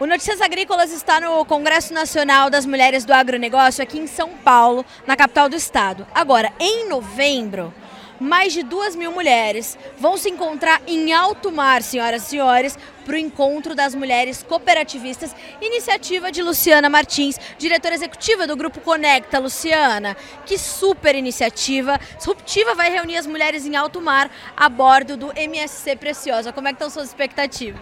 [0.00, 4.86] O Notícias Agrícolas está no Congresso Nacional das Mulheres do Agronegócio aqui em São Paulo,
[5.04, 6.06] na capital do estado.
[6.14, 7.74] Agora, em novembro,
[8.20, 13.16] mais de duas mil mulheres vão se encontrar em alto mar, senhoras e senhores, para
[13.16, 19.40] o encontro das mulheres cooperativistas, iniciativa de Luciana Martins, diretora executiva do Grupo Conecta.
[19.40, 25.32] Luciana, que super iniciativa, disruptiva, vai reunir as mulheres em alto mar a bordo do
[25.36, 26.52] MSC Preciosa.
[26.52, 27.80] Como é que estão suas expectativas?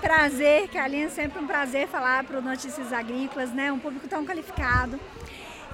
[0.00, 3.70] Prazer, Carlinha, é sempre um prazer falar para o Notícias Agrícolas, né?
[3.70, 4.98] Um público tão qualificado.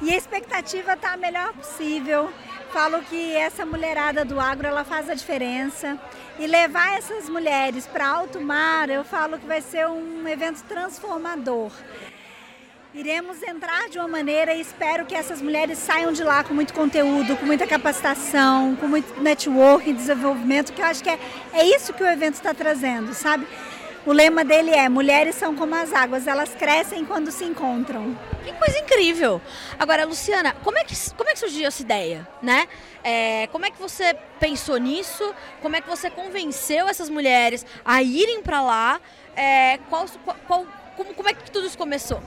[0.03, 2.29] E a expectativa está a melhor possível.
[2.73, 5.97] Falo que essa mulherada do agro ela faz a diferença.
[6.41, 11.70] E levar essas mulheres para alto mar, eu falo que vai ser um evento transformador.
[12.93, 16.75] Iremos entrar de uma maneira e espero que essas mulheres saiam de lá com muito
[16.75, 21.19] conteúdo, com muita capacitação, com muito networking, desenvolvimento, que eu acho que é,
[21.53, 23.47] é isso que o evento está trazendo, sabe?
[24.07, 28.17] O lema dele é: mulheres são como as águas, elas crescem quando se encontram.
[28.45, 29.43] Que coisa incrível!
[29.77, 32.69] Agora, Luciana, como é que, como é que surgiu essa ideia, né?
[33.03, 35.34] É, como é que você pensou nisso?
[35.61, 39.01] Como é que você convenceu essas mulheres a irem para lá?
[39.34, 40.07] É, qual,
[40.47, 40.65] qual,
[40.97, 42.23] como, como é que tudo isso começou?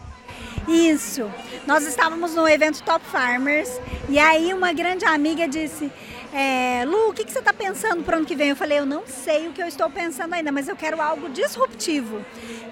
[0.67, 1.31] Isso.
[1.65, 5.89] Nós estávamos no evento Top Farmers e aí uma grande amiga disse:
[6.33, 8.49] é, Lu, o que, que você está pensando para o ano que vem?
[8.49, 11.29] Eu falei: Eu não sei o que eu estou pensando ainda, mas eu quero algo
[11.29, 12.23] disruptivo.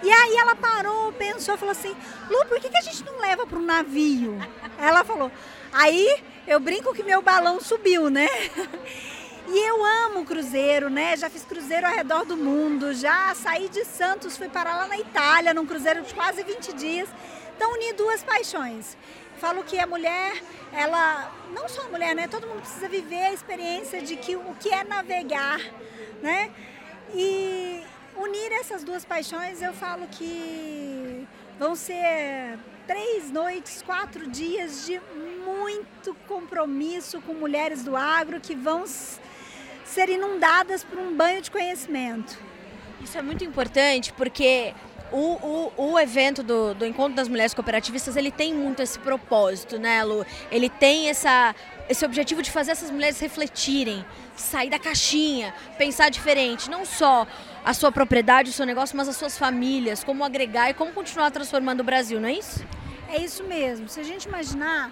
[0.04, 1.96] E aí ela parou, pensou, falou assim:
[2.30, 4.38] Lu, por que, que a gente não leva para um navio?
[4.80, 5.32] Ela falou.
[5.74, 8.28] Aí eu brinco que meu balão subiu, né?
[9.50, 11.16] E eu amo cruzeiro, né?
[11.16, 14.98] Já fiz cruzeiro ao redor do mundo, já saí de Santos, fui parar lá na
[14.98, 17.08] Itália, num cruzeiro de quase 20 dias.
[17.56, 18.98] Então, uni duas paixões.
[19.40, 22.28] Falo que a mulher, ela, não só a mulher, né?
[22.28, 25.62] Todo mundo precisa viver a experiência de que o que é navegar,
[26.22, 26.52] né?
[27.16, 27.82] E
[28.18, 31.26] unir essas duas paixões, eu falo que
[31.58, 35.00] vão ser três noites, quatro dias de
[35.46, 38.86] muito compromisso com mulheres do agro que vão
[39.88, 42.38] ser inundadas por um banho de conhecimento.
[43.02, 44.74] Isso é muito importante porque
[45.12, 49.80] o, o, o evento do, do Encontro das Mulheres Cooperativistas, ele tem muito esse propósito,
[49.80, 50.26] né, Lu?
[50.52, 51.56] Ele tem essa,
[51.88, 54.06] esse objetivo de fazer essas mulheres refletirem,
[54.36, 57.26] sair da caixinha, pensar diferente, não só
[57.64, 61.32] a sua propriedade, o seu negócio, mas as suas famílias, como agregar e como continuar
[61.32, 62.66] transformando o Brasil, não é isso?
[63.10, 63.88] É isso mesmo.
[63.88, 64.92] Se a gente imaginar,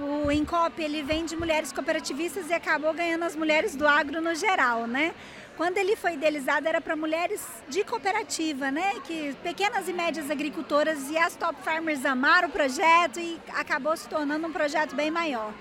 [0.00, 4.34] o Encop ele vem de mulheres cooperativistas e acabou ganhando as mulheres do agro no
[4.34, 5.14] geral, né?
[5.56, 8.94] Quando ele foi idealizado era para mulheres de cooperativa, né?
[9.04, 14.08] Que pequenas e médias agricultoras e as top farmers amaram o projeto e acabou se
[14.08, 15.52] tornando um projeto bem maior.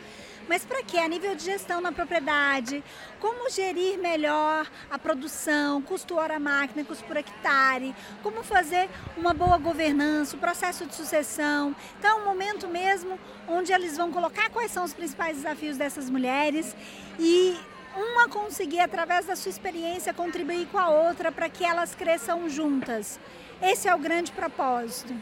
[0.49, 0.97] Mas para quê?
[0.97, 2.83] A nível de gestão na propriedade,
[3.19, 9.59] como gerir melhor a produção, custo hora máquina, custo por hectare, como fazer uma boa
[9.59, 11.75] governança, o processo de sucessão.
[11.99, 16.09] Então, é um momento mesmo onde eles vão colocar quais são os principais desafios dessas
[16.09, 16.75] mulheres
[17.19, 17.55] e
[17.95, 23.19] uma conseguir, através da sua experiência, contribuir com a outra para que elas cresçam juntas.
[23.61, 25.13] Esse é o grande propósito.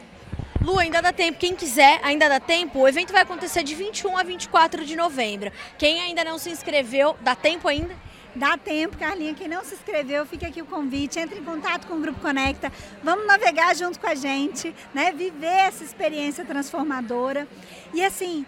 [0.68, 1.40] Lu, ainda dá tempo.
[1.40, 2.80] Quem quiser, ainda dá tempo.
[2.80, 5.50] O evento vai acontecer de 21 a 24 de novembro.
[5.78, 7.96] Quem ainda não se inscreveu, dá tempo ainda?
[8.36, 9.34] Dá tempo, Carlinha.
[9.34, 11.20] Quem não se inscreveu, fica aqui o convite.
[11.20, 12.70] Entre em contato com o Grupo Conecta.
[13.02, 15.14] Vamos navegar junto com a gente, né?
[15.14, 17.48] Viver essa experiência transformadora.
[17.94, 18.46] E assim,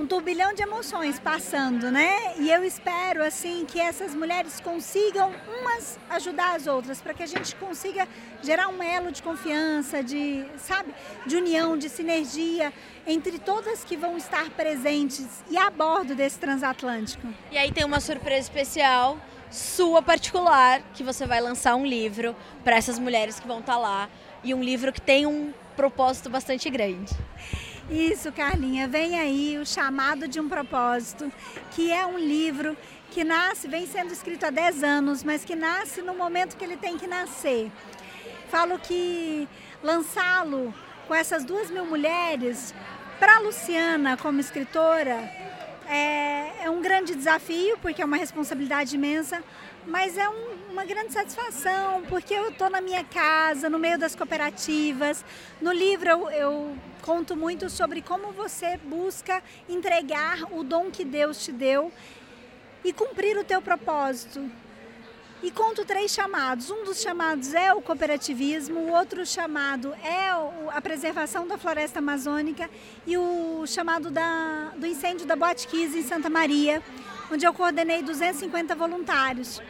[0.00, 2.34] um turbilhão de emoções passando, né?
[2.38, 5.30] E eu espero assim que essas mulheres consigam
[5.60, 8.08] umas ajudar as outras para que a gente consiga
[8.42, 10.94] gerar um elo de confiança, de, sabe,
[11.26, 12.72] de união, de sinergia
[13.06, 17.26] entre todas que vão estar presentes e a bordo desse transatlântico.
[17.50, 19.18] E aí tem uma surpresa especial
[19.50, 22.34] sua particular, que você vai lançar um livro
[22.64, 24.08] para essas mulheres que vão estar tá lá
[24.42, 27.14] e um livro que tem um propósito bastante grande.
[27.90, 31.30] Isso, Carlinha, vem aí o chamado de um propósito,
[31.72, 32.76] que é um livro
[33.10, 36.76] que nasce, vem sendo escrito há 10 anos, mas que nasce no momento que ele
[36.76, 37.68] tem que nascer.
[38.48, 39.48] Falo que
[39.82, 40.72] lançá-lo
[41.08, 42.72] com essas duas mil mulheres,
[43.18, 45.28] para Luciana, como escritora,
[45.90, 49.42] é, é, um grande desafio, porque é uma responsabilidade imensa,
[49.86, 54.14] mas é um, uma grande satisfação, porque eu estou na minha casa, no meio das
[54.14, 55.24] cooperativas.
[55.60, 61.44] No livro eu, eu conto muito sobre como você busca entregar o dom que Deus
[61.44, 61.92] te deu
[62.84, 64.48] e cumprir o teu propósito.
[65.42, 66.70] E conto três chamados.
[66.70, 70.28] Um dos chamados é o cooperativismo, o outro chamado é
[70.68, 72.68] a preservação da floresta amazônica
[73.06, 76.82] e o chamado da, do incêndio da Boate Kiss em Santa Maria,
[77.32, 79.62] onde eu coordenei 250 voluntários.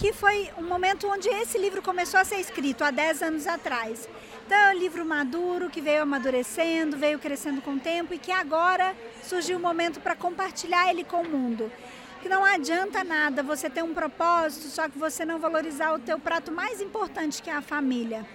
[0.00, 4.08] que foi um momento onde esse livro começou a ser escrito há 10 anos atrás.
[4.46, 8.30] Então é um livro maduro que veio amadurecendo, veio crescendo com o tempo e que
[8.30, 8.94] agora
[9.24, 11.70] surgiu o momento para compartilhar ele com o mundo.
[12.20, 16.18] Que não adianta nada você ter um propósito, só que você não valorizar o teu
[16.18, 18.26] prato mais importante que é a família.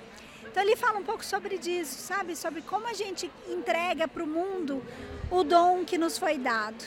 [0.46, 2.36] Então ele fala um pouco sobre isso, sabe?
[2.36, 4.84] Sobre como a gente entrega para o mundo
[5.32, 6.84] o dom que nos foi dado.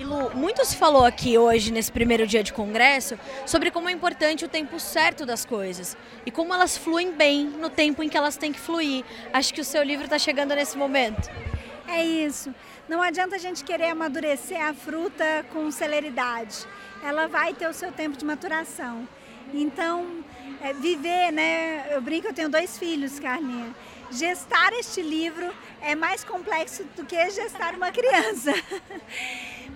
[0.00, 3.92] E Lu, muito se falou aqui hoje, nesse primeiro dia de congresso, sobre como é
[3.92, 8.16] importante o tempo certo das coisas e como elas fluem bem no tempo em que
[8.16, 9.04] elas têm que fluir.
[9.32, 11.30] Acho que o seu livro está chegando nesse momento.
[11.92, 12.54] É isso.
[12.88, 16.64] Não adianta a gente querer amadurecer a fruta com celeridade.
[17.02, 19.08] Ela vai ter o seu tempo de maturação.
[19.52, 20.24] Então,
[20.62, 21.92] é, viver, né?
[21.92, 23.74] Eu brinco, eu tenho dois filhos, Carlinha.
[24.12, 28.52] Gestar este livro é mais complexo do que gestar uma criança.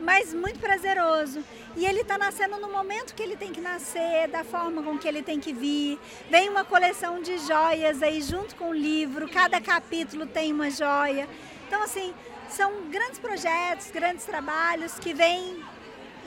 [0.05, 1.43] Mas muito prazeroso.
[1.77, 5.09] E ele está nascendo no momento que ele tem que nascer, da forma com que
[5.09, 5.99] ele tem que vir.
[6.31, 11.29] Vem uma coleção de joias aí junto com o livro, cada capítulo tem uma joia.
[11.67, 12.15] Então, assim,
[12.49, 15.65] são grandes projetos, grandes trabalhos que vêm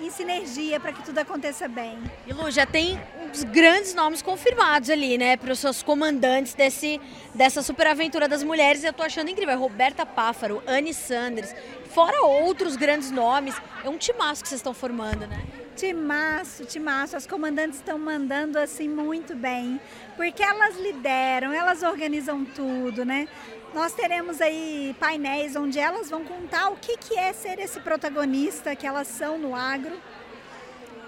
[0.02, 1.98] em sinergia para que tudo aconteça bem.
[2.28, 3.00] E Lu, já tem
[3.32, 7.02] uns grandes nomes confirmados ali, né, para os seus comandantes desse,
[7.34, 8.84] dessa superaventura das mulheres.
[8.84, 9.58] Eu tô achando incrível.
[9.58, 11.54] Roberta Páfaro, Anne Sanders,
[11.88, 13.56] fora outros grandes nomes.
[13.84, 15.46] É um timaço que vocês estão formando, né?
[15.76, 17.16] Timaço, timaço.
[17.16, 19.80] As comandantes estão mandando assim muito bem,
[20.16, 23.28] porque elas lideram, elas organizam tudo, né?
[23.74, 28.76] Nós teremos aí painéis onde elas vão contar o que, que é ser esse protagonista
[28.76, 29.96] que elas são no agro.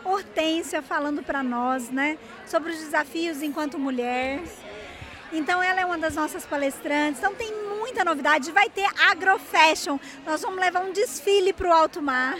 [0.03, 4.41] Hortência falando para nós, né, sobre os desafios enquanto mulher.
[5.31, 7.19] Então ela é uma das nossas palestrantes.
[7.19, 7.68] Então tem
[7.99, 8.51] muita novidade.
[8.51, 9.97] Vai ter agrofashion.
[10.25, 12.37] Nós vamos levar um desfile para o alto mar.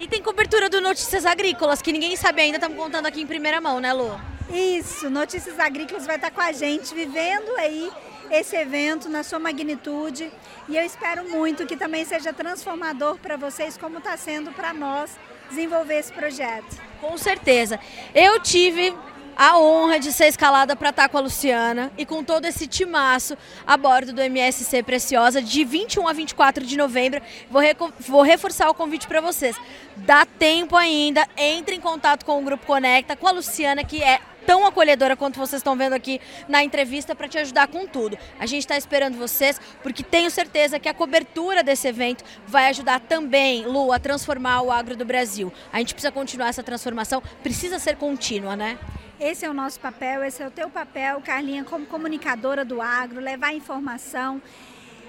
[0.00, 3.60] E tem cobertura do Notícias Agrícolas, que ninguém sabe ainda, estamos contando aqui em primeira
[3.60, 4.20] mão, né, Lu?
[4.52, 7.88] Isso, Notícias Agrícolas vai estar com a gente, vivendo aí
[8.28, 10.32] esse evento na sua magnitude.
[10.68, 15.16] E eu espero muito que também seja transformador para vocês, como está sendo para nós
[15.48, 16.80] desenvolver esse projeto.
[17.00, 17.78] Com certeza.
[18.12, 18.92] Eu tive
[19.36, 23.36] a honra de ser escalada para estar com a Luciana e com todo esse timaço
[23.66, 27.20] a bordo do MSC Preciosa de 21 a 24 de novembro.
[27.50, 27.62] Vou,
[28.00, 29.56] vou reforçar o convite para vocês.
[29.96, 34.20] Dá tempo ainda, entre em contato com o Grupo Conecta, com a Luciana, que é
[34.46, 38.18] tão acolhedora quanto vocês estão vendo aqui na entrevista para te ajudar com tudo.
[38.38, 43.00] A gente está esperando vocês porque tenho certeza que a cobertura desse evento vai ajudar
[43.00, 45.52] também, Lu, a transformar o agro do Brasil.
[45.72, 48.78] A gente precisa continuar essa transformação, precisa ser contínua, né?
[49.24, 53.20] Esse é o nosso papel, esse é o teu papel, Carlinha, como comunicadora do agro,
[53.20, 54.42] levar informação.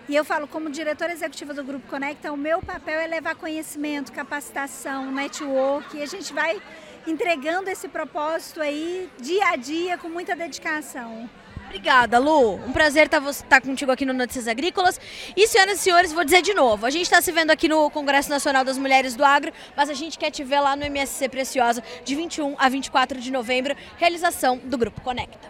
[0.08, 4.12] E eu falo, como diretora executiva do Grupo Conecta, o meu papel é levar conhecimento,
[4.12, 6.62] capacitação, network, e a gente vai
[7.08, 11.28] entregando esse propósito aí dia a dia com muita dedicação.
[11.74, 12.54] Obrigada, Lu.
[12.68, 15.02] Um prazer estar, estar contigo aqui no Notícias Agrícolas.
[15.36, 17.90] E, senhoras e senhores, vou dizer de novo: a gente está se vendo aqui no
[17.90, 21.28] Congresso Nacional das Mulheres do Agro, mas a gente quer te ver lá no MSC
[21.30, 25.50] Preciosa, de 21 a 24 de novembro, realização do Grupo Conecta.